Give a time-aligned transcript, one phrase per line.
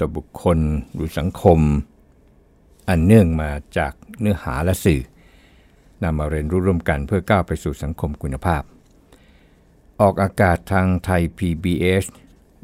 [0.00, 0.58] ต่อบุคคล
[0.94, 1.60] หรือสังคม
[2.88, 5.02] อันเนื่องมาจากเนื้อหาและสื่อ
[6.02, 8.62] นำมาเรียนรู้ร่วมกันเพื่อก้าวไปสู่สังคมคุณภาพ
[10.00, 12.04] ออกอากาศทางไทย PBS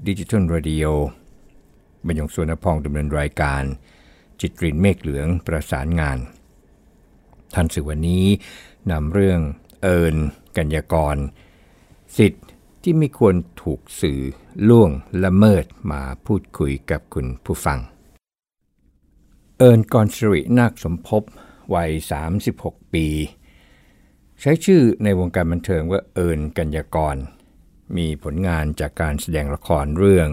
[0.06, 0.90] Digital Radio
[2.06, 3.62] บรรยงสวนพองดำเนินรายการ
[4.40, 6.18] จิตรินเมฆเหลืองประสานงาน
[7.54, 8.24] ท่านสื่อวันนี้
[8.90, 9.40] นำเรื่อง
[9.82, 10.14] เอิญ
[10.56, 11.16] กัญญากร
[12.16, 12.46] สิทธิ์
[12.82, 14.20] ที่ไม่ควรถูกสื่อ
[14.68, 14.90] ล่วง
[15.24, 17.78] ละเมิดมาพูดคุยกับคุณผู้ฟัง
[19.58, 21.22] เอิญกรสรินาคสมภพ
[21.74, 21.90] วัย
[22.42, 23.06] 36 ปี
[24.40, 27.16] ใช้ชื่อในวงการบันเทิงว่าเอิญกัญญากร
[27.96, 30.28] มีผลงานจากการแสดงละครเรื่อง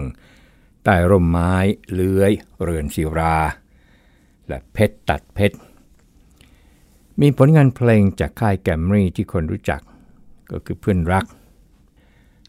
[0.84, 1.54] ใต้ร่มไม้
[1.92, 3.38] เลื้อยเรือนศิรา
[4.48, 5.56] และเพชรตัดเพชร
[7.20, 9.80] มีผลงานเพลงจากค่ายแกมมี่ที่คนรู้จัก
[10.50, 11.24] ก็คือเพื่อนรัก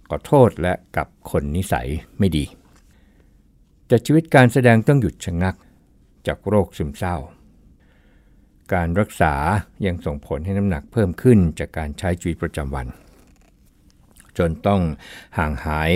[0.09, 1.87] ขอโทษและกับคนนิสัย
[2.19, 2.45] ไม่ดี
[3.87, 5.55] แต่ชีวิตการแสดงต้องหยุดชะงัก
[6.27, 7.15] จากโรคซึมเศร้า
[8.73, 9.33] การรักษา
[9.85, 12.87] ยังส่งผลให้น้ำหนักเพิ่มขึ้นจากการใช้ชีวิตประจำวัน
[14.37, 14.81] จนต้อง
[15.37, 15.91] ห่างหาย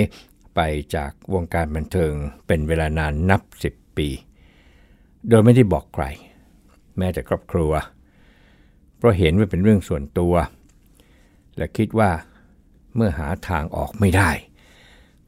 [0.55, 0.59] ไป
[0.95, 2.13] จากวงการบันเทิง
[2.47, 4.07] เป็นเวลานานนับ 10 ปี
[5.29, 6.05] โดยไม่ได้บอกใคร
[6.97, 7.71] แม้แต่ครอบครัว
[8.97, 10.33] เพราะเห็นว่าเป็นเรื่องส่วนตัว
[11.57, 12.11] และคิดว่า
[12.95, 14.31] เมื่อหาทางออกไม่ได้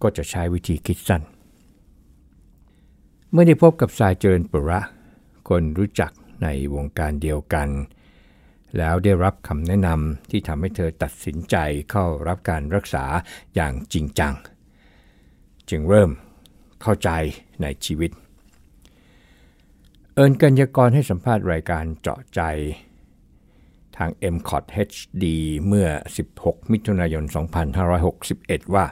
[0.02, 1.22] ก็จะใช้วิธีคิดสั้น
[3.32, 4.82] เมื่อได้พบกับสายเจริญปุระ
[5.50, 6.12] คนรู้จัก
[6.44, 7.70] ในวงการเดียวกัน
[8.78, 11.56] แล้วได้รับคำแนะนำที่ทำให้เธอตัดสินใจ
[11.92, 13.06] เข้ารับการรักษา
[13.56, 14.34] อย่างจริงจัง
[15.70, 16.10] จึงเริ่ม
[16.82, 17.10] เข้าใจ
[17.62, 18.12] ในชีวิต
[20.14, 22.42] เอิญกัญญากรให้สัมภาษณ์รายการเจาะใจ
[23.98, 25.26] ทาง m c o t HD
[25.68, 25.88] เมื่อ
[26.30, 27.24] 16 มิถุนายน
[28.00, 28.86] 2561 ว่า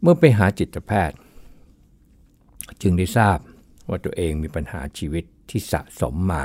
[0.00, 1.18] เมื่อไปหาจิตแพทย์
[2.82, 3.38] จึงได้ทราบ
[3.88, 6.44] ว่าตัวเองมีปัญหาชีวิตที่สะสมมา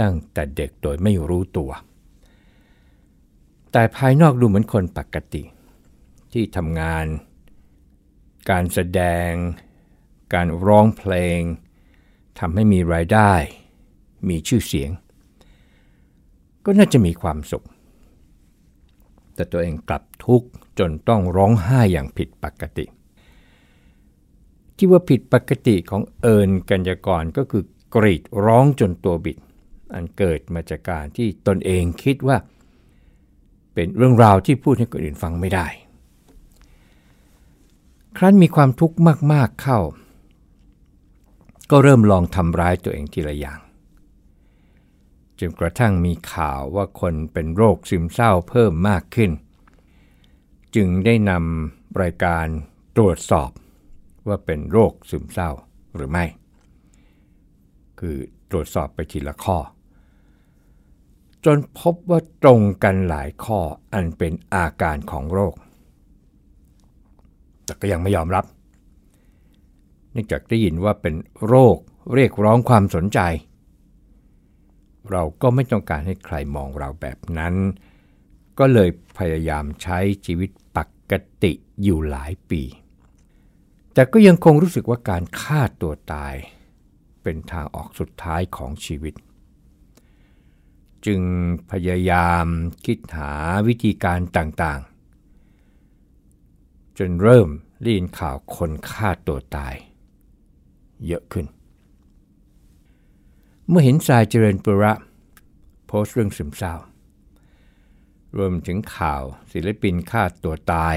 [0.00, 1.70] ตั้งแต่เด็กโดยไม่รู้ตัว
[3.72, 5.42] แต่ภายนอกดูเหมือนคนปกติ
[6.32, 7.04] ที่ทำงาน
[8.50, 9.30] การแสดง
[10.34, 11.40] การร้องเพลง
[12.38, 13.32] ทำให้มีรายได้
[14.28, 14.90] มีชื่อเสียง
[16.72, 17.66] ก็น่าจะมีความสุข
[19.34, 20.48] แต่ตัวเองกลับทุกข์
[20.78, 22.84] จนต้องร้องไห้อย่างผิดปกติ
[24.76, 27.64] ที่ว่าผิดปกติของเอิญกัญญากรก็คือ
[27.94, 29.38] กรีดร้องจนตัวบิด
[29.94, 32.36] อันเกิดมาจากการที่ตนเองคิดว่า
[33.74, 35.66] เป็นเรื่องราวที่พูดให้คนอื่นฟังไม่ได้
[38.16, 38.96] ครั้นมีความทุกข์
[39.32, 39.78] มากๆเข้า
[41.70, 43.60] ก็เริ่มลองทำร้ายตัวเองทีละอย่าง
[45.40, 49.30] จนกระทั่งมีข่าวว่าคนเป็นโรคซึมเศร้าเพิ่มมากขึ้น
[50.74, 52.46] จึงได้นำรายการ
[52.96, 53.50] ตรวจสอบ
[54.28, 55.50] ว่าเป็นโรคซึมเศร้า
[55.94, 56.24] หรือไม่
[58.00, 58.16] คือ
[58.50, 59.58] ตรวจสอบไปทีละข้อ
[61.44, 63.60] จนพบว่าตรงกันหลายข้อ
[63.92, 65.54] อันเป็นอาการของโรค
[67.64, 68.44] แต่ก็ยังไม่ยอมรับ
[70.12, 71.14] เนื่องจากได้ยินว่าเป็น
[71.46, 71.76] โรค
[72.14, 73.20] เรียกร้องความสนใจ
[75.12, 77.54] เราก็ไม่ต้องการให้ใครมองเราแบบนั้น
[78.58, 80.78] ก็เลยพยายามใช้ชีวิตป
[81.10, 81.12] ก
[81.42, 82.62] ติอยู่หลายปี
[83.94, 86.34] แต่ก็ยังคงรู้สึกว่าการฆ่าตัวตาย
[87.22, 89.14] เป็นทางออกสุดท้ายของชีวิต
[91.06, 91.20] จึง
[91.70, 92.46] พยายาม
[92.86, 93.32] คิดหา
[93.66, 97.48] วิธีการต่างๆ จนเริ่ม
[97.82, 99.74] ได้ยินข่าวคนฆ่าตัวตาย
[101.06, 101.46] เยอะขึ้น
[103.72, 104.92] เมื่อเห็นสายเจริญปุระ
[105.86, 106.74] โพสต์เรื่องซึมเศร้า
[108.36, 109.22] รวมถึงข่าว
[109.52, 110.96] ศิลปินฆ่าตัวตาย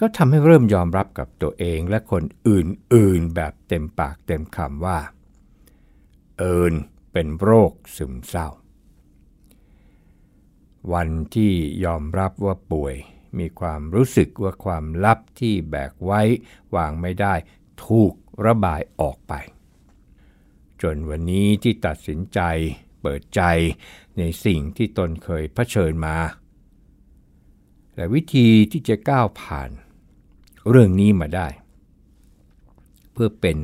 [0.00, 4.98] ก็ทำให้เริ่มยอมรับกับตัวเองและคนอื่นๆแบบเต็มปากเต็มคำว่า
[6.38, 6.74] เอิญ
[7.12, 8.48] เป็นโรคซึมเศร้า
[10.92, 11.52] วันที่
[11.84, 12.94] ยอมรับว่าป่วย
[13.38, 16.20] มีความรู้สึกว่าความลับที่แบกไว้
[16.76, 17.34] วางไม่ได้
[17.86, 18.12] ถูก
[18.46, 19.34] ระบายออกไป
[20.82, 22.40] จนวันนี้ที่ตัดสินใจ
[23.02, 23.42] เปิดใจ
[24.18, 26.16] ในสิ่งที่ตนเคยเผชิญมา
[27.96, 29.70] และวิธีที่จะก้าวผ่าน
[30.68, 31.48] เรื่องนี้มาได้
[33.12, 33.58] เพื่อเป็น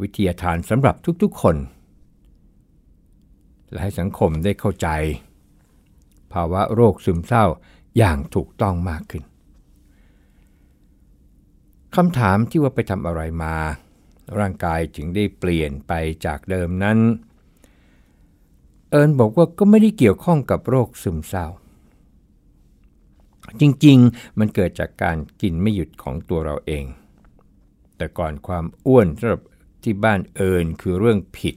[0.00, 1.56] วิทยาทานสำหรับทุกๆคน
[3.70, 4.88] และให้สังคมได้เข้าใจ
[6.32, 7.44] ภาวะโรคซึมเศร้า
[7.98, 9.24] อย่างถูกต้องมากขึ้น
[11.96, 13.54] คำถามที่ว่าไปทำอะไรมา
[14.38, 15.92] ร่างกายจึงได้เปลี่ยนไป
[16.26, 16.98] จากเดิมนั้น
[18.90, 21.46] เอิญบอกว่าก็ไม่ได้เกี่ยวข้องกับโรคซึมเศร้า
[23.60, 26.84] จริงๆ มันเกิดจากการกินไม่หยุดของตัวเราเอง
[27.96, 29.42] แต่ก่อนความอ้วนสำหรับ
[29.82, 31.56] ที่บ้านเอิญคือเรื่องผิด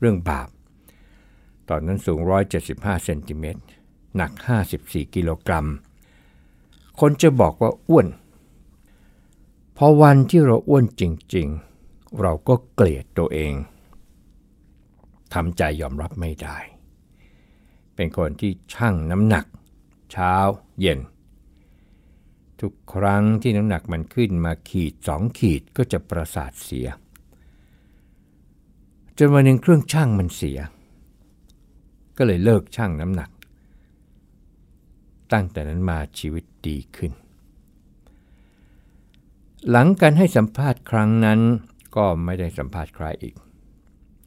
[0.00, 0.48] เรื่องบาป
[1.68, 2.20] ตอนนั้นสูง
[2.62, 3.62] 175 เซนติเมตร
[4.16, 4.32] หนัก
[4.74, 5.66] 54 กิโลกรัม
[7.00, 8.06] คนจะบอกว่าอ้วน
[9.76, 11.02] พอวันที่เราอ้วนจ
[11.34, 11.73] ริง ๆ
[12.22, 13.52] เราก็เกลียดตัวเอง
[15.34, 16.58] ทำใจยอมรับไม่ได้
[17.94, 19.44] เป็นคนที่ชั่งน้ำหนัก
[20.12, 20.34] เช้า
[20.80, 21.00] เย็น
[22.60, 26.88] ทุกครั้งที่น้ำหนักมันขึ้นมาขีดสองขีดก็จะประสาทเสีย
[29.18, 30.58] จนวันหนึ่งเครื่องชั่งมันเสีย
[32.16, 33.30] ก็เลยเลิกชั่งน้ำหนัก
[35.32, 37.12] ตั้งแต่นั้นมาชีวิตดีขึ้น
[39.70, 41.40] หลังการให้สัมภาษณ์ครั้งนั้น
[41.96, 43.34] ก็ไม่ได้สัมภาษณ์ใครอีก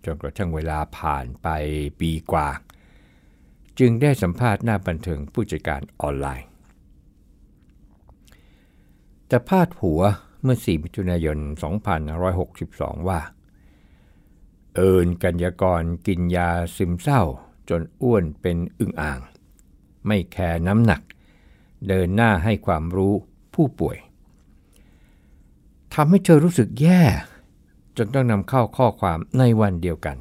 [0.06, 1.48] จนกระทั่งเวลาผ่านไป
[2.00, 2.48] ปีกว่า
[3.80, 6.48] จึงได้สัมภาษณ์หน้าบันเทิงผู้จัดการออนไลน์
[9.32, 10.02] จะพาดหัว
[10.42, 11.38] เมื่อ 4 มิถุนายน
[12.24, 13.22] 2562 ว่า
[14.76, 17.22] เอิญกัญญากรกินยาซึมเศร้า
[17.70, 19.20] จนอ้วนเป็นอึ่งอ่าง
[20.08, 21.02] ไม่แคร์น้ำหนัก
[21.88, 23.14] เดินหน้าให้ความรู้
[23.56, 23.98] ผู้ป่วย
[25.94, 27.02] ทำให้เธอรู้สึกแย่
[27.98, 30.18] จนต้องนำเข้าข้อความในวันเดียวกัน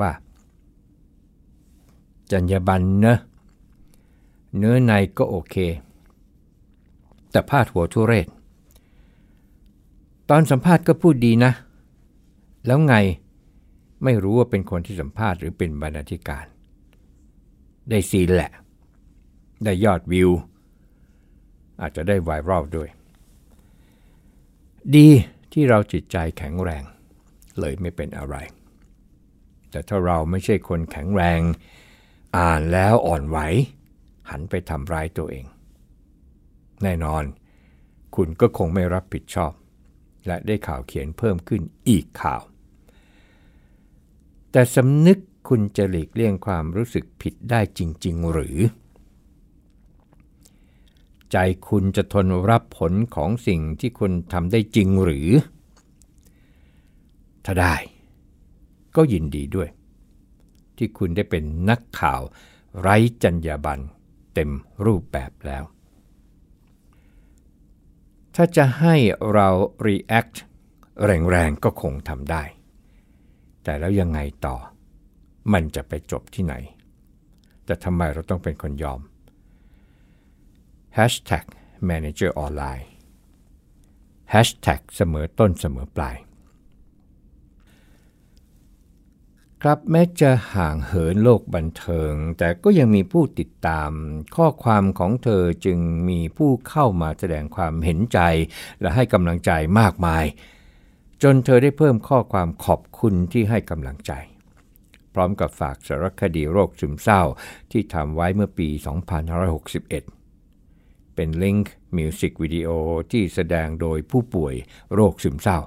[0.00, 0.10] ว่า
[2.30, 3.18] จัญญบันเนะ
[4.56, 5.56] เนื้อในก็โอเค
[7.30, 8.26] แต่พาดหัวทุเรศ
[10.30, 11.52] ตอนสัมภาษณ์ก็พูดดีนะ
[12.66, 12.94] แล้วไง
[14.04, 16.46] ไม่รู้ว่าเป็นคนที่สัมภาษณ์หรือเป็นบรรณาธิการ
[17.90, 18.50] ได้ซีนแหละ
[19.64, 20.30] ได้ยอดวิว
[21.80, 22.88] อาจจะได้ไวรัลด้วย
[24.96, 25.08] ดี
[25.52, 26.84] ที่เราจิตใจแข็งแรง
[27.60, 28.36] เลยไม่เป็นอะไร
[29.70, 31.40] แต่ถ้าเราไม่ใช่คนแข็งแรง
[32.38, 33.38] อ่านแล้วอ่อนไหว
[34.30, 35.46] หันไปทำร้ายตัวเอง
[36.82, 37.24] แน่นอน
[38.16, 39.52] คุณก็คงไม่รับผิดชอบ
[40.26, 42.42] และได้ข่าวเขียนเพิ่มขึ้นอีกข่าว
[44.52, 48.58] แต่สำนึกคุณจะหลีกเลี่ยงความรู้สึกผิดได้จริง ๆ หรือ
[51.32, 51.36] ใจ
[51.68, 55.28] คุณจะทนรับผลของสิ่งที่คุณทำได้จริงหรือ
[57.44, 57.74] ถ้าได้
[58.96, 59.68] ก็ยินดีด้วย
[60.76, 62.20] ที่คุณได้เป็นนักข่าว
[62.80, 63.82] ไร้จรรยาบรรณ
[64.34, 64.50] เต็ม
[64.84, 65.64] รูปแบบแล้ว
[68.34, 68.94] ถ้าจะให้
[69.32, 69.48] เรา
[69.86, 70.36] react
[71.04, 72.42] แรงๆก็คงทำได้
[73.64, 74.56] แต่แล้วยังไงต่อ
[75.52, 76.54] มันจะไปจบที่ไหน
[77.64, 79.00] แต่ทำไมเราต้องเป็นคนยอม
[80.98, 81.44] Hashtag
[81.88, 82.88] Manager ออนไลน์
[84.34, 86.16] Hashtag เสมอต้นเสมอปลาย
[89.62, 93.90] ครับแม้จะห่างเหินโลกบันเทิง แต่ก็ยังมีผู้ติดตาม
[94.36, 95.78] ข้อความของเธอจึง
[96.08, 98.18] มีผู้เข้ามาแสดงความเห็นใจ
[98.80, 99.50] และให้กำลังใจ
[99.80, 100.24] มากมาย
[101.22, 104.12] จนเธอได้เพิ่มข้อความขอบคุณที่ให้กำลังใจ
[105.14, 107.22] พร้อมกับฝากสารคดีโรคซึมเศร้า
[107.70, 110.21] ที่ทำไว้เมื่อปี 2561
[111.14, 112.68] เป็นลิงก์มิวสิกวิดีโอ
[113.10, 114.54] ที่แสดงโดยผู้ป่วย
[114.94, 115.58] โรคซึมเศร้า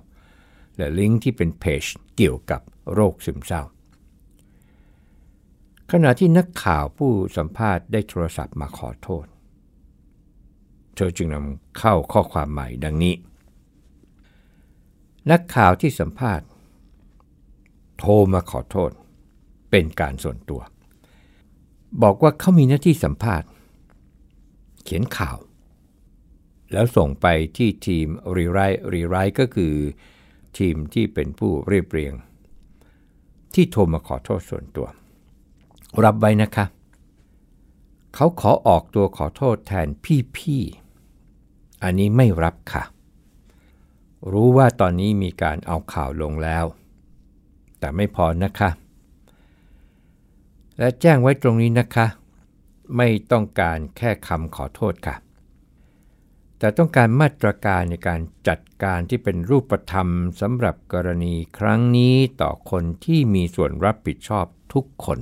[0.78, 1.84] และลิงก์ที่เป็นเพจ
[2.18, 2.62] เกี่ยวกับ
[2.94, 3.62] โรคซึมเศร้า
[5.92, 9.26] ขณะที่นักข่าวผู้สัมภาษณ์ได้โทรศัพท์มาขอโทษ
[10.96, 13.16] เธอจึงนำเข้าข้อความใหม่ดังนี้
[15.32, 16.48] นักข่าวที่สัมภาษณ์
[18.00, 18.92] โทรมาขอโทษ
[19.72, 20.62] เป็นการส่วนตัว
[22.04, 23.48] บอกว่าเขามีหน้าที่สัมภาษณ์
[24.86, 25.38] เขียนข่าว
[26.72, 27.28] แล้วส่งไป
[27.58, 28.60] ที่ทีมรีไร
[28.94, 29.76] รีไรก็คือ
[30.58, 32.14] ทีมที่เป็นผู้เรียบเรียง
[33.54, 34.88] ที่โทรมาขอโทษส่วนตัว
[36.04, 36.66] รับไว้นะคะ
[38.16, 39.88] เขาขอออกตัวขอโทษแทน
[40.38, 42.84] พี่ๆ อันนี้ไม่รับค่ะ
[44.32, 46.66] รู้ว่าตอนนี้มีการเอาข่าวลงแล้ว
[47.80, 48.70] แต่ไม่พอนะคะ
[50.80, 52.06] และแจ้งไว้ตรงนี้นะคะ
[52.98, 55.16] ไม่ต้องการแค่คำขอโทษค่ะ
[56.60, 60.08] แต่ต้องการมาตรการในการจัดการที่เป็นรูปธรรม
[60.42, 65.20] สำหรับกรณีครั้งนี้ต่อคนที่มีส่วนรับผิดชอบทุกคน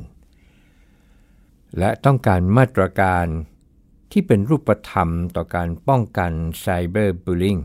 [1.80, 3.26] และต้องการมาตรการ
[4.12, 7.58] ที่เป็นรูปธรรมต่อการป้องกันไซเบอร์บูลลิง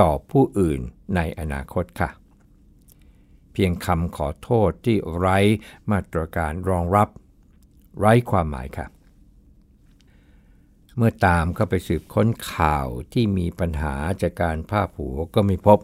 [0.00, 0.80] ต่อผู้อื่น
[1.14, 2.10] ในอนาคตค่ะ
[3.52, 5.38] เพียงคำขอโทษที่ไร้
[5.90, 7.08] มาตรการรองรับ
[7.98, 8.86] ไร้ความหมายค่ะ
[10.96, 15.78] เมื่อตามเข้าไปสืบค้นข่าวที่มีปัญหาจากการภาพหัวก็ไม่พบ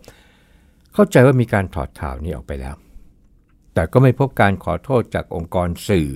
[0.95, 2.77] เข้าใจว่ามีการถอดข่าวนี้ออกไปแล้ว
[3.75, 6.11] แต่ก็ไม่พบการขอโทษจากองค์กรสื่อ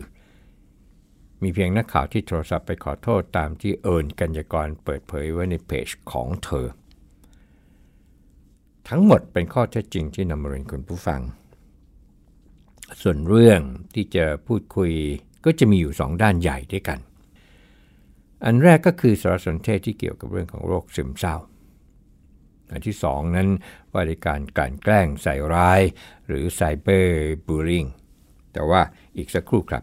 [1.42, 6.66] มีเพียงนักข่าวที่โทรศัพท์ไปขอโทษตามที่เอิญกัญญากรเปิดเผยไว้ในเพจของเธอ
[8.88, 11.20] ทั้งหมดเป็นข้อเท็จจริงที่นำมาเรียนคุณผู้ฟัง
[13.02, 13.60] ส่วนเรื่อง
[13.94, 14.92] ที่จะพูดคุย
[15.48, 16.98] ก็จะมีอยู่สองด้านใหญ่ด้วยกัน
[18.44, 21.36] อันแรกก็คือสารสนเทศที่เกี่ยวกับเรื่องของโรคซึมเศร้า
[22.72, 23.48] อันที่สองนั้น
[23.92, 25.80] ว่าในการกลั่นแกล้งใส่ร้าย
[26.26, 27.84] หรือไซเบอร์บูลิง
[28.52, 28.80] แต่ว่า
[29.16, 29.82] อีกสักครู่ครับ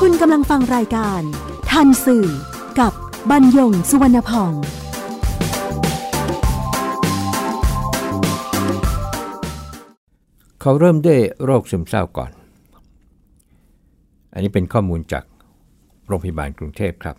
[0.00, 1.20] คุณกำลังฟังรายการ
[1.70, 2.26] ทันสื่อ
[2.80, 2.92] กับ
[3.30, 4.54] บรรยงสุวรรณพอง
[10.60, 12.32] เขาเริ่มด้วยโรคซึมเศร้าก่อน
[14.32, 15.24] อันนี้เป็นข้อมูลจาก
[16.06, 17.16] โรงพยาบาลกรุงเทพครับ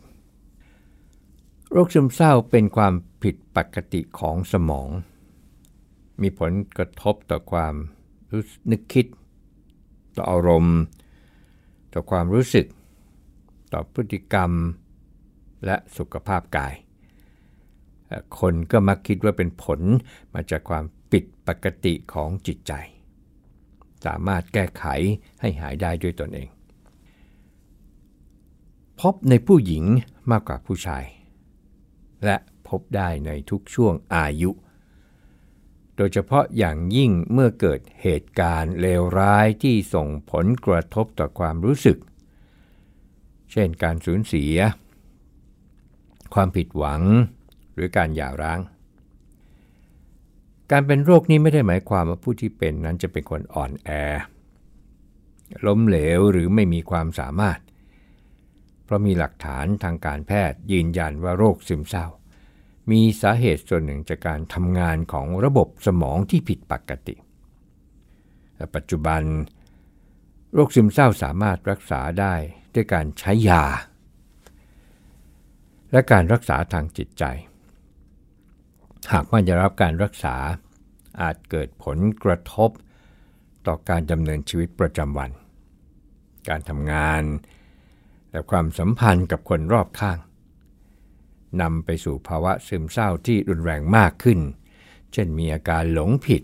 [1.72, 2.94] โรคซึมเศร้าเป็นความ
[3.24, 4.90] ผิดปกติของสมอง
[6.22, 7.74] มีผลกระทบต่อความ
[8.32, 9.06] รู้นึกคิด
[10.16, 10.80] ต่ออารมณ์
[11.94, 12.68] ต่อความรู้สึก
[13.74, 14.52] ต่อพฤติกรรม
[15.66, 16.74] และสุขภาพกาย
[18.40, 19.80] คนก็มักคิดว่าเป็นผล
[20.34, 22.74] มาจากความผิดปกติของจิตใจ
[24.06, 24.86] สามารถแก้ไข
[25.42, 26.50] ให้หายได้ด้วยตนเอง
[29.02, 29.84] พบในผู้หญิง
[30.32, 31.04] มากกว่าผู้ชาย
[32.26, 34.52] และพบได้ในทุกช่วงอายุ
[35.96, 41.98] โดยเฉพาะอย่างยิ่งเมื่อเกิดเหตุการณ์เลวร้ายที่ส่งผลกระทบต่อความรู้สึก
[43.52, 44.56] เช่นการสูญเสีย
[46.34, 47.02] ความผิดหวัง
[47.74, 48.60] หรือการหย่าร้าง
[50.72, 53.90] การเป็นโรคนี้ไม่ได้หมายความว่าผู้ที่เป็นนั้นจะเป็นคนอ่อนแอ
[55.66, 57.60] ล้มเหลวหรือไม่มีความสามารถ
[58.86, 62.06] เพราะมีหลักฐานทางการแพทย์ยืนยันว่าโรคซึมเศร้า
[62.92, 67.16] มีสาเหตุส่วนหนึ่งจากการทำงานของระบบสมองที่ผิดปกติ
[68.56, 69.22] แต่ปัจจุบัน
[70.54, 72.34] โรคซึมเศร้าสามารถรักษาได้
[72.74, 73.64] ด้วยการใช้ยา
[75.92, 77.24] และการรักษาทางจิตใจ
[79.12, 80.36] หากไม่ได้รับการรักษา
[81.22, 82.70] อาจเกิดผลกระทบ
[83.68, 85.32] ต่อการดำเนินชีวิตประจำวัน
[86.50, 87.24] การทำงาน
[88.32, 90.18] และความสัมพันธ์กับคนรอบข้าง
[91.62, 94.40] นำไปสู่ภาวะซึมเศร้าที่รุนแรงมากขึ้น
[95.14, 96.44] เช่นมีอาการหลงผิด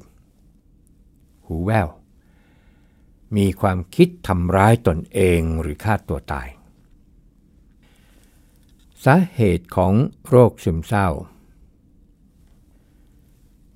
[1.46, 1.88] หูแวว
[3.38, 6.48] มีความคิดทำร้ายตนเองหรือฆ่าตัวตาย
[9.06, 9.94] สาเหตุของ
[10.28, 11.08] โรคซึมเศร้า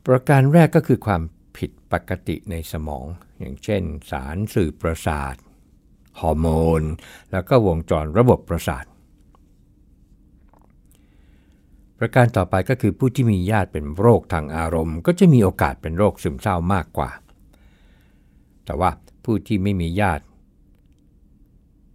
[0.07, 1.21] ประการแรกก็คือความ
[1.57, 3.05] ผิดปกติในสมอง
[3.39, 5.35] อย่างเช่น สารสื่อประสาท
[6.19, 6.47] ฮอร์โม
[6.79, 6.81] น
[7.31, 8.85] แล้วก็วงจรระบบประสาท
[11.99, 17.09] ประการต่อไปก็คือผู้ที่มีญาติเป็นโรคทางอารมณ์ ก็จะมีโอกาสเป็นโรคซึมเศร้ามากกว่า
[18.65, 18.89] แต่ว่า
[19.23, 20.23] ผู้ที่ไม่มีญาติ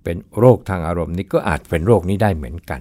[0.02, 2.80] เป็นโรคทางอารมณ์นี้ก็อาจเป็นโรคนี้ได้เหมือนกัน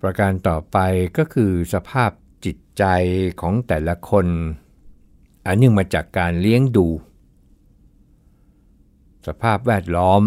[0.00, 0.78] ประการต่อไป
[1.18, 2.10] ก็คือสภาพ
[2.78, 2.84] ใจ
[3.40, 4.26] ของแต่ละคน
[5.46, 6.86] อันเนื่องมาจากการเลี้ยงดู
[9.26, 10.22] สภาพแวดล้อม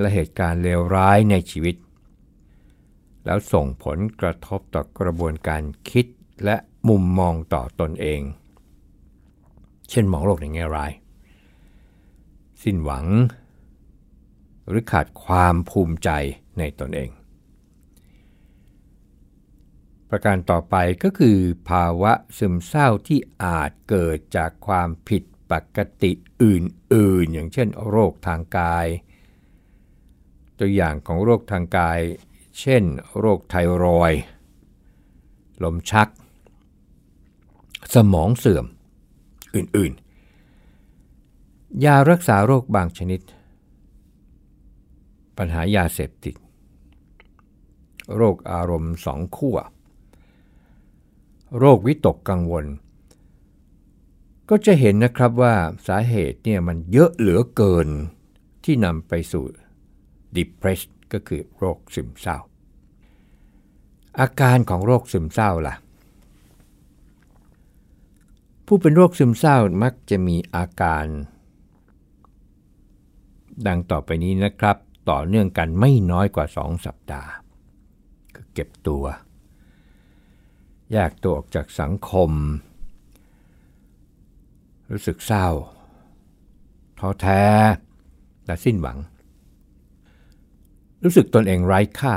[0.00, 1.76] และเหตุการณ์เลวร้ายในชีวิต
[3.24, 6.06] แล้วส่งผลกระทบต่อกระบวนการคิด
[6.44, 6.56] และ
[6.88, 8.20] มุมมองต่อตนเอง
[9.90, 10.92] เช่นมองโลกในแง่ร้าย
[12.62, 13.06] สิ้นหวัง
[14.68, 16.10] หรือขาดความภูมิใจ
[16.58, 17.10] ในตนเอง
[20.10, 21.38] ประการต่อไปก็คือ
[21.70, 28.86] ภาวะซึมเศร้าที่อาจเกิดจากความผิดปกติอื่นๆ อย่างเช่น โรคทางกาย
[30.58, 32.00] ตัวอย่างของโรคทางกาย
[32.60, 32.82] เช่น
[33.18, 34.20] โรคไทรอยด์
[35.62, 36.08] ลมชัก
[37.94, 38.66] สมองเสื่อม
[39.54, 43.20] อื่นๆ ยารักษาโรคบางชนิด
[45.38, 46.34] ปัญหายาเสพติด
[48.16, 49.56] โรคอารมณ์สองขั้ว
[51.58, 52.66] โรควิตกกังวล
[54.50, 55.54] ก็จะเห็นนะครับว่า
[55.86, 57.88] สาเหตุเนี่ยมันเยอะเหลือเกิน
[58.64, 59.44] ที่นำไปสู่
[60.36, 62.38] depressed ก็คือโรคซึมเศร้า
[64.20, 65.74] อาการของโรคซึมเศร้าล่ะ
[68.66, 71.06] ผู้เป็นโรคซึมเศร้ามักจะมีอาการ
[73.66, 74.76] ดังต่อไปนี้นะครับ
[75.10, 77.30] ต่อเนื่องกันไม่น้อยกว่า 2 สัปดาห์
[78.34, 79.04] คือเก็บตัว
[80.92, 82.30] แยกตัวออกจากสังคม
[84.92, 85.48] รู้สึกเศร้า
[86.98, 87.42] ท้อแท้
[88.46, 88.98] และสิ้นหวัง
[91.02, 92.14] รู้สึกตนเองไร้ค่า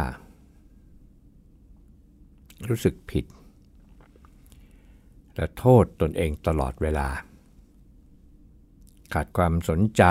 [2.70, 3.26] รู้สึกผิด
[5.36, 7.10] และโทษตนเองตลอดเวลา
[9.14, 10.04] ขาดความสนใจ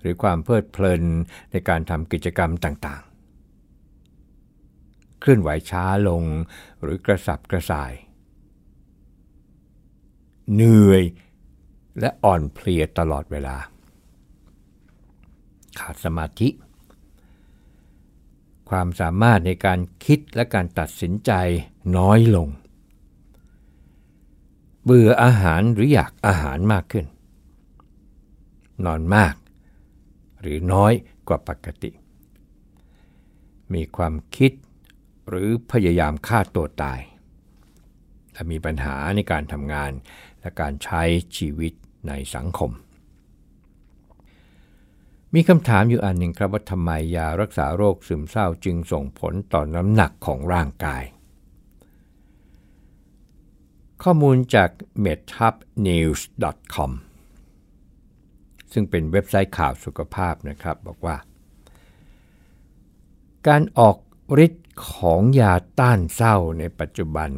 [0.00, 1.02] หรือความเพลิดเพลิน
[1.50, 3.02] ในการทำกิจกรรมต่าง
[5.22, 6.24] เคลื่อนไหวช้าลง
[6.82, 7.92] หรือกระสับกระส่าย
[10.54, 11.02] เหนื่อย
[12.00, 13.56] และอ่อนเพลียตลอดเวลา
[15.78, 16.48] ขาดสมาธิ
[18.70, 21.32] ความสามารถในการคิดและการตัดสินใจ
[21.96, 22.48] น้อยลง
[24.84, 27.06] เบื่ออาหารหรืออยากอาหารมากขึ้น
[28.84, 29.34] นอนมาก
[30.40, 30.92] หรือน้อย
[31.28, 31.90] กว่าปกติ
[33.74, 34.52] มีความคิด
[35.32, 37.00] หรือพยายามฆ่าตัวตาย
[38.32, 39.92] และมีปัญหาในการทำงาน
[40.40, 41.02] และการใช้
[41.36, 41.72] ชีวิต
[42.08, 42.70] ในสังคม
[45.34, 51.04] มีคำถามอยู่อันหนึ่งครับว่าทำไมยารักษาโรคซึมเศร้าจึงส่งผลต่อน้ำหนักของร่างกาย
[54.02, 54.70] ข้อมูลจาก
[55.04, 56.90] medhubnews.com
[58.72, 61.16] ซึ่งเป็นเว็บไซต์ข่าวสุขภาพนะครับบอกว่า
[63.48, 63.96] การออก
[64.44, 67.30] ฤทธิ์ ของยาต้านเศร้าในปัจจุบัน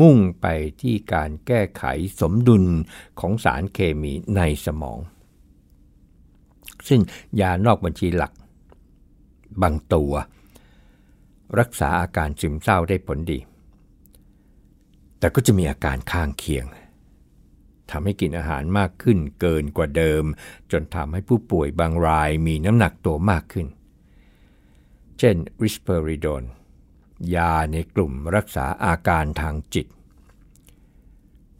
[0.00, 0.46] มุ่งไป
[0.80, 1.84] ที่การแก้ไข
[2.20, 2.64] สมดุล
[3.20, 4.98] ของสารเคมีในสมอง
[6.88, 7.00] ซึ่ง
[7.40, 8.32] ยานอกบัญชีหลัก
[9.62, 10.12] บางตัว
[11.58, 13.38] รักษาอาการซึมเศร้าได้ผลดี
[15.18, 16.64] แต่ก็จะมีอาการข้างเคียง
[17.90, 20.24] ทำให้กินอาหารมากขึ้นเกินกว่าเดิม
[20.72, 23.66] จนทำให้ผู้ป่วยบางรายมีน้ำหนักตัวมากขึ้น
[25.22, 26.44] เช่นริสเปอริโดน
[27.34, 29.86] ยาในกลุ่มรักษาอาการทางจิต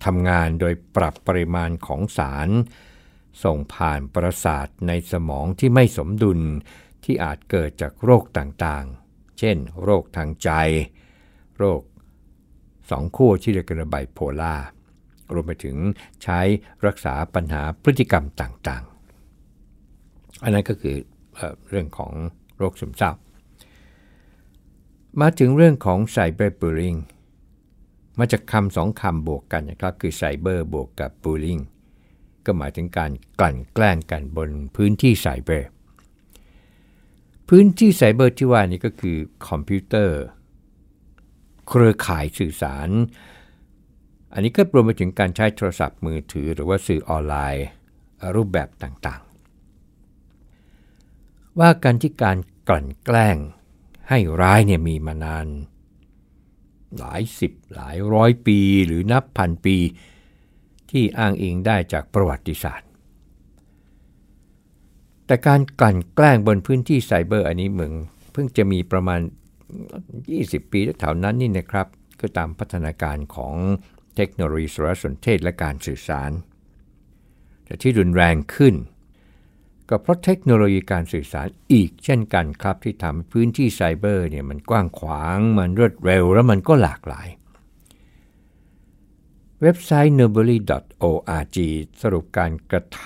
[0.04, 2.48] ทำงานโดยปรับปริมาณของสาร
[3.44, 6.40] ส่งผ่านประสาทในสมองที่ไม่สมดุล
[7.04, 10.50] ที่อาจเกิดจากโรคต่างๆ เช่น โรคทางใจ
[11.58, 11.82] โรค
[12.90, 14.56] สองขั้วที่เรียกกันไบโพลา
[15.34, 15.76] รวมไปถึง
[16.22, 16.40] ใช้
[16.86, 20.96] รักษาปัญหาพฤติกรรมต่างๆ อันนั้นก็คือ
[21.34, 22.12] เอเรื่องของ
[22.58, 23.12] โรคซึมเศร้า
[25.18, 26.96] มาถึงเรื่องของไซเบอร์บูลลิง
[28.18, 31.58] มาจากคำสองคำบวกกันนะครับ คือไซเบอร์บวกกับบูลลิง
[32.44, 35.68] ก็หมายถึงการกลั่นแกล้งกันบนพื้นที่ไซเบอร์
[37.48, 39.18] พื้นที่ไซเบอร์ที่ว่านี้ก็คือ
[39.48, 40.20] คอมพิวเตอร์
[41.68, 42.88] เครือข่ายสื่อสาร
[44.32, 47.66] อันนี้ก็รวมไปถึงการใช้โทรศัพท์มือถือหรือว่าสื่อออนไลน์
[48.36, 52.36] รูปแบบต่างๆ ว่าการที่การ
[52.68, 53.36] กลั่นแกล้ง
[54.10, 55.46] ให้ร้ายเนี่ยมีมานาน
[56.98, 59.76] หลายสิบหลายร้อยปีหรือนับพันปี
[60.90, 62.88] ที่อ้างอิงได้จากประวัติศาสตร์
[65.26, 67.92] แต่การกลั่นแกล้งบนพื้นที่ไซเบอร์อันนี้เหมือง
[68.32, 69.20] เพิ่งจะมีประมาณ
[69.96, 71.86] 20 ปีแถวนั้นนี่นะครับ
[72.20, 73.56] ก็ตามพัฒนาการของ
[74.16, 76.30] เทคโนโลยีสารสนเทศและการสื่อสาร
[77.64, 78.74] แต่ที่รุนแรงขึ้น
[79.90, 87.28] ก็เพราะเทคโนโลยีการสื่อสารอีกเช่นกันครับ ที่ทำให้พื้นที่ไซเบอร์เนี่ยมันกว้างขวาง มันรวดเร็ว แล้วมันก็หลากหลาย
[89.62, 90.58] เว็บไซต์ n o b l y
[91.02, 91.56] org
[92.02, 93.02] สรุปการกระท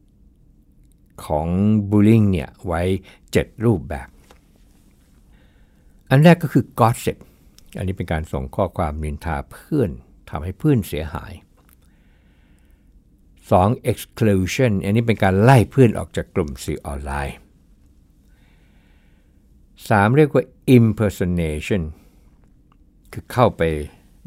[0.00, 1.48] ำของ
[1.90, 2.82] บูลลิงเนี่ยไว้
[3.22, 4.08] 7 รูปแบบ
[6.10, 7.18] อันแรกก็คือ gossip
[7.76, 9.90] อันนี้เป็นการส่งข้อความนินทาเพื่อน
[10.30, 11.32] ทำให้เพื่อนเสียหาย
[13.60, 13.90] 2.
[13.90, 17.36] exclusion อันนี้เป็นการไล่เพื่อนออกจากกลุ่มสื่อออนไลน์
[19.36, 20.16] 3.
[20.16, 20.44] เรียกว่า
[20.78, 21.82] impersonation
[23.12, 23.62] คือเข้าไป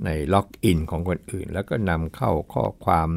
[0.06, 3.10] ในล็อกอินของคนอื่น แล้วก็นำเข้าข้อความ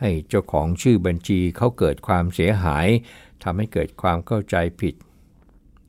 [0.00, 2.86] ให้เจ้าของชื่อบัญชีเขาเกิดความเสียหาย
[3.42, 4.94] ทำให้เกิดความเข้าใจผิด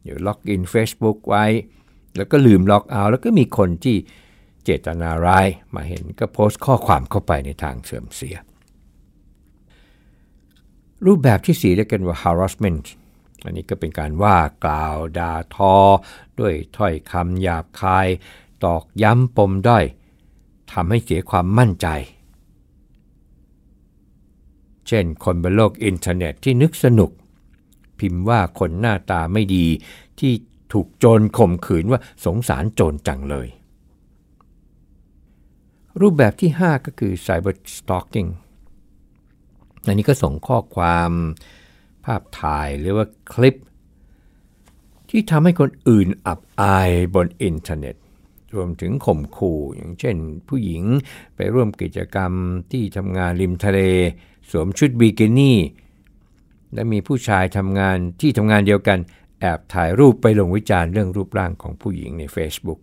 [0.04, 1.46] อยู่ล็อกอิน Facebook ไว้
[2.16, 3.98] แล้วก็ลืมล็อกเอา แล้วก็มีคนที่
[4.64, 8.38] เจตนาร้ายมาเห็นก็โพสต์ข้อความเข้าไปในทางเสื่อมเสีย
[11.06, 12.86] รูปแบบที่สีเรียกกันว่า harassment
[13.44, 15.76] อันนี้ก็เป็นการว่ากล่าวด่าทอ
[16.40, 18.08] ด้วยถ้อยคำหยาบคาย
[18.64, 19.86] ตอกย้ำปมด้อย
[20.72, 21.88] ทำให้เสียความมั่นใจ
[24.88, 27.12] เช่นคนบนโลกอินเทอร์เน็ตที่นึกสนุก
[28.00, 29.66] พิมพ์ว่าคนหน้าตาไม่ดี
[30.20, 30.34] ที่
[30.74, 33.48] ถูกโจรข่มขืนว่าสงสารโจรจังเลย
[36.02, 38.30] รูปแบบที่ 5 ก็คือ cyber stalking
[39.88, 41.12] อันนี้ก็ส่งข้อความ
[42.06, 43.56] ภาพถ่ายหรือว่าคลิป
[45.10, 47.96] ที่ทำให้คนอื่นอับอายบนอินเทอร์เน็ต
[48.56, 50.16] รวมถึงข่มขู่อย่างเช่น
[50.48, 50.84] ผู้หญิง
[51.36, 52.32] ไปร่วมกิจกรรม
[52.72, 53.80] ที่ทำงานริมทะเล
[54.52, 55.60] สวมชุดบิกินี่
[56.74, 59.00] และมีผู้ชายทำงานที่ทำงานเดียวกัน
[59.40, 62.80] แอบถ่ายรูปไปลงวิจารณ์เรื่องรูปร่างของผู้หญิงใน Facebook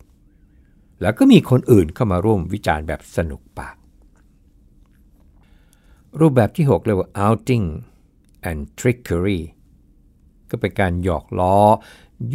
[1.01, 3.75] แล้วก็มีคนอื่นเข้ามาร่วมวิจารณ์แบบสนุกปาก
[6.19, 7.67] รูปแบบที่ 6 เรียกว่า outing
[8.49, 9.41] and trickery
[10.49, 11.57] ก็เป็นการหยอกล้อ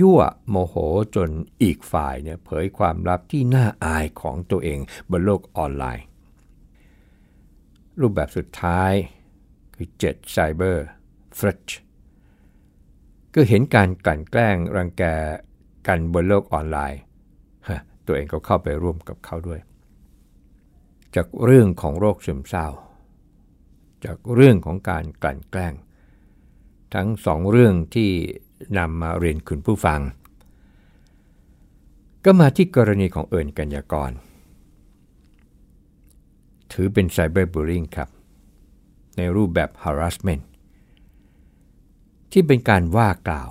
[0.01, 0.75] ยั่วโมโห
[1.17, 1.31] จน
[1.63, 4.79] อีกฝ่ายเนี่ยเผยความลับที่น่าอายของตัวเอง
[5.11, 6.05] บนโลกออนไลน์
[8.01, 8.93] รูปแบบสุดท้าย
[9.75, 10.79] คือ 7 Cyber
[11.39, 11.69] f r e t
[13.35, 15.05] ก็เห็นการกลั่นแกล้งรังแก
[15.87, 17.01] กันบนโลกออนไลน์
[18.07, 19.61] ตัวเองก็เข้าไปร่วมกับเขาด้วย
[21.15, 22.67] จากเรื่องของโรคซึมเศร้า
[24.05, 25.75] จากเรื่องของการกลั่นแกล้ง
[26.95, 28.11] ทั้งสองเรื่องที่
[28.79, 30.01] นำมาเรียนคุณผู้ฟัง
[32.25, 34.11] ก็มาที่กรณีของเอิญกัญญากร
[36.73, 38.09] ถือเป็นไซเบอร์บูลลิงครับ
[39.17, 40.45] ในรูปแบบ harassment
[42.33, 43.51] ที่เป็นการว่ากล่าว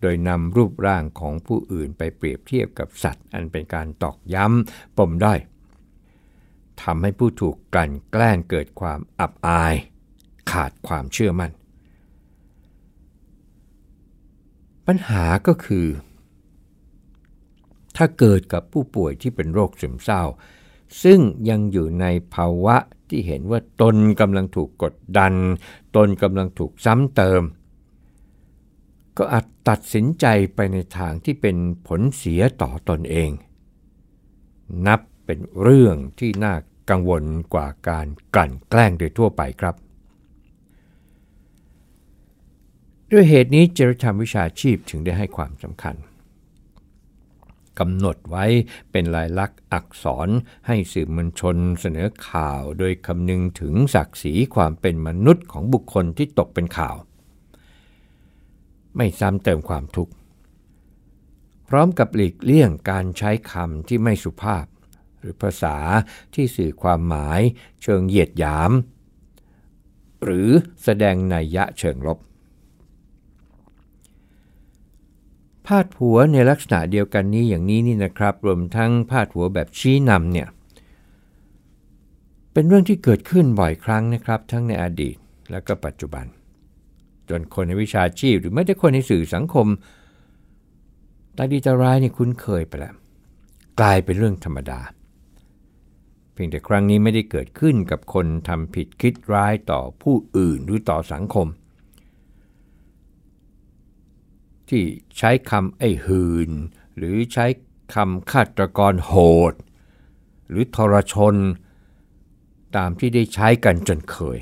[0.00, 5.38] โดยนำรูปร่างของผู้อื่นไปเปรียบเทียบกับสัตว์ อันเป็นการตอกย้ำปมด้อย
[6.82, 9.74] ทำให้ผู้ถูกกลั่นแกล้งเกิดความอับอาย
[10.50, 11.52] ขาดความเชื่อมั่น
[14.86, 15.86] ปัญหาก็คือ
[17.96, 20.22] ถ้าเกิดกับผู้ป่วยที่เป็นโรคซึมเศร้า
[21.02, 22.76] ซึ่งยังอยู่ในภาวะ
[23.08, 25.34] ที่เห็นว่าตนกำลังถูกกดดัน
[25.96, 27.42] ตนกำลังถูกซ้ำเติม
[29.18, 33.30] ก็อาจตัดสินใจไปในทางที่เป็นผลเสียต่อตอนเอง
[34.86, 36.54] นับเป็นเรื่องที่น่า
[36.90, 39.74] กังวลกว่าการกลั่นแกล้งโดยทั่วไปครับ
[43.10, 45.96] ด้วยเหตุนี้จริยธรรมวิชาชีพถึงได้ให้ความสำคัญ
[47.78, 48.44] กำหนดไว้
[48.90, 50.28] เป็นลายลักษณ์อักษร
[50.66, 56.96] ให้สื่อมวลชนเสนอข่าว โดยคำนึงถึงศักดิ์ศรีความเป็นมนุษย์ของบุคคลที่ตกเป็นข่าว
[58.96, 60.12] ไม่ซ้ำเติมความทุกข์
[61.68, 64.64] พร้อมกับหลีกเลี่ยงการใช้คำที่ไม่สุภาพ
[65.22, 65.76] หรือภาษา
[66.34, 67.40] ที่สื่อความหมาย
[67.82, 68.72] เชิงเหยียดหยาม
[70.24, 70.48] หรือ
[70.82, 72.18] แสดงนัยยะเชิงลบ
[75.66, 80.48] พาดหัวในลักษณะเดียวกันนี้อย่างนี้นี่นะครับ รวมทั้งพาดหัวแบบชี้นำเนี่ย
[82.52, 85.16] เป็นเรื่องที่เกิดขึ้นบ่อยครั้งนะครับ ทั้งในอดีต
[85.50, 86.26] และก็ปัจจุบัน
[87.28, 89.66] จนคนในวิชาชีพหรือไม่แต่คนในสื่อสังคม
[91.36, 92.94] ตาดีตาร้ายนี่คุ้นเคยไปแล้ว
[93.80, 94.80] กลายเป็นเรื่องธรรมดา
[96.42, 101.46] พียงแต่ครั้งนี้ไม่ได้เกิดขึ้นกับคนทำผิดคิดร้ายต่อผู้อื่นหรือต่อสังคม
[104.68, 104.82] ที่
[105.18, 106.50] ใช้คำไอ้หืน
[106.96, 107.46] หรือใช้
[107.94, 109.14] คำฆาตกรโห
[109.52, 109.54] ด
[110.48, 111.36] หรือทรชน
[112.76, 114.38] ตามที่ได้ใช้กันจนเคย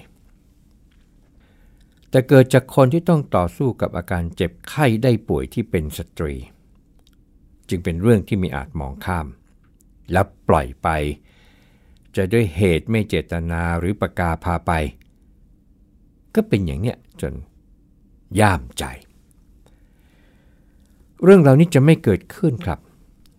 [2.11, 6.35] แต่เกิดจากคนที่ต้องต่อสู้กับอาการเจ็บไข้ได้ป่วยที่เป็นสตรี
[7.69, 9.27] จึงเป็นเรื่องที่มีอาจมองข้าม
[10.13, 10.89] และปล่อยไป
[12.17, 14.73] จะด้วยเหตุไม่เจตนาหรือประกาพาไป
[16.35, 17.35] ก็เป็นอย่างเนี้ยจน
[18.41, 18.85] ย่ามใจ
[21.23, 22.81] เรื่องเหล่านี้จะไม่เกิดขึ้นครับ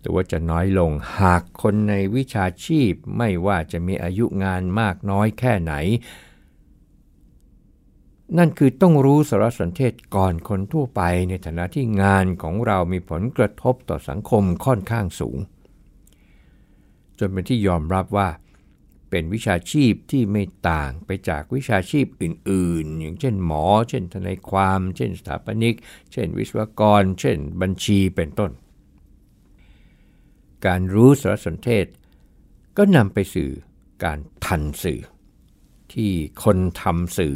[0.02, 5.74] แต่ว่าจะน้อยลงหากคนในวิชาชีพไม่ว่าจะมีอายุงานมากน้อยแค่ไหน
[8.38, 15.38] นั่นคือต้องรู้สารสนเทศก่อนคนทั่วไปในฐานะที่งานของเรามีผลกระทบต่อสังคมค่อนข้างสูง
[17.20, 18.28] จนเป็นที่ยอมรับว่า
[19.12, 25.76] เป็นวิชาชีพที่ไม่ต่างไปจากวิชาชีพอื่น ๆ อย่างเช่นหมอ เช่นทนายความ เช่นสถาปนิก
[26.12, 28.52] เช่นวิศวกร เช่นบัญชีเป็นต้น
[30.66, 31.86] การรู้สารสนเทศ
[32.78, 33.50] ก็นำไปสู่
[34.04, 35.02] การทันสื่อ
[35.94, 36.12] ที่
[36.44, 37.36] คนทำสื่อ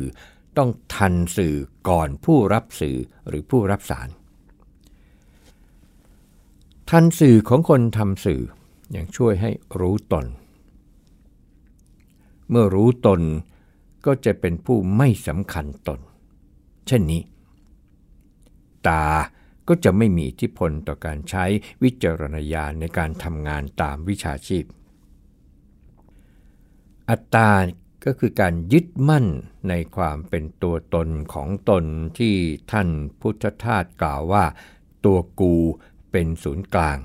[0.57, 1.55] ต้องทันสื่อ
[1.89, 4.09] ก่อนผู้รับสื่อหรือผู้รับสาร
[6.89, 8.41] ทันสื่อของคนทำสื่อ
[8.95, 10.25] ยังช่วยให้รู้ตน
[12.49, 13.21] เมื่อรู้ตน
[14.05, 15.99] ก็จะเป็นผู้ไม่สำคัญตน
[16.88, 17.21] เช่นนี้
[18.88, 19.05] ตา
[19.67, 21.45] ก็จะไม่มีอิทธิพลต่อการใช้
[21.84, 24.65] วิจารณญาณในการทำงานตามวิชาชีพ
[27.10, 27.49] อัตตา
[28.05, 29.25] ก็คือการยึดมั่น
[29.69, 31.84] ในความเป็นตัวตนของตน
[32.17, 32.36] ที่
[32.71, 34.45] ท่านพุทธทาสกล่าวว่า
[35.05, 35.55] ตัวกู
[36.12, 36.97] เป็นศูนย์กลาง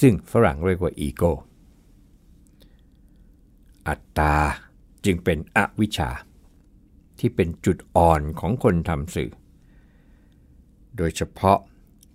[0.00, 1.22] ซึ่งฝรั่งเรียกว่าอีโก
[3.88, 4.36] อัตตา
[5.04, 6.10] จึงเป็นอวิชชา
[7.18, 9.30] ที่เป็นจุดอ่อนของคนทำสื่อ
[10.96, 11.58] โดยเฉพาะ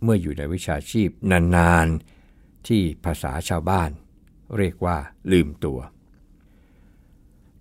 [0.03, 3.89] เมื่ออยู่ในวิชาชีพนานๆ ที่ภาษาชาวบ้าน
[4.57, 4.97] เรียกว่า
[5.31, 5.79] ลืมตัว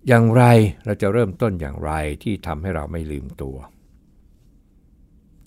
[0.07, 0.43] อย่างไร
[0.85, 1.91] เราจะเริ่มต้นอย่างไร
[2.23, 3.57] ที่ทำให้เราไม่ลืมตัว